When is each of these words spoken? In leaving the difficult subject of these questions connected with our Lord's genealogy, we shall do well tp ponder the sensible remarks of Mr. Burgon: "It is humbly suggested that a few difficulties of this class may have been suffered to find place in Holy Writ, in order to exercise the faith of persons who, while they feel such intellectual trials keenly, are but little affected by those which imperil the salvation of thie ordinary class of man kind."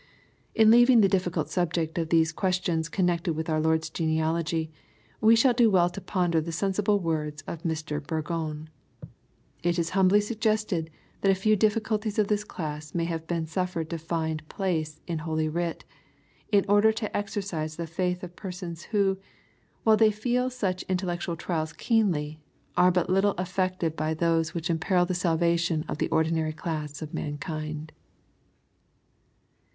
In 0.55 0.71
leaving 0.71 1.01
the 1.01 1.07
difficult 1.07 1.51
subject 1.51 1.95
of 1.99 2.09
these 2.09 2.31
questions 2.31 2.89
connected 2.89 3.33
with 3.33 3.51
our 3.51 3.61
Lord's 3.61 3.87
genealogy, 3.87 4.71
we 5.21 5.35
shall 5.35 5.53
do 5.53 5.69
well 5.69 5.91
tp 5.91 6.07
ponder 6.07 6.41
the 6.41 6.51
sensible 6.51 6.99
remarks 6.99 7.43
of 7.45 7.61
Mr. 7.61 8.01
Burgon: 8.01 8.69
"It 9.61 9.77
is 9.77 9.91
humbly 9.91 10.19
suggested 10.19 10.89
that 11.21 11.29
a 11.31 11.35
few 11.35 11.55
difficulties 11.55 12.17
of 12.17 12.29
this 12.29 12.43
class 12.43 12.95
may 12.95 13.05
have 13.05 13.27
been 13.27 13.45
suffered 13.45 13.91
to 13.91 13.99
find 13.99 14.49
place 14.49 14.99
in 15.05 15.19
Holy 15.19 15.47
Writ, 15.47 15.85
in 16.51 16.65
order 16.67 16.91
to 16.93 17.15
exercise 17.15 17.75
the 17.75 17.85
faith 17.85 18.23
of 18.23 18.35
persons 18.35 18.85
who, 18.85 19.19
while 19.83 19.97
they 19.97 20.09
feel 20.09 20.49
such 20.49 20.81
intellectual 20.89 21.35
trials 21.35 21.73
keenly, 21.73 22.39
are 22.75 22.89
but 22.91 23.07
little 23.07 23.35
affected 23.37 23.95
by 23.95 24.15
those 24.15 24.55
which 24.55 24.67
imperil 24.67 25.05
the 25.05 25.13
salvation 25.13 25.85
of 25.87 25.99
thie 25.99 26.09
ordinary 26.09 26.53
class 26.53 27.03
of 27.03 27.13
man 27.13 27.37
kind." 27.37 27.91